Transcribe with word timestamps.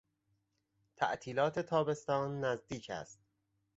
تعطیلات 0.95 1.59
تابستان 1.59 2.45
نزدیک 2.45 2.89
است. 2.89 3.19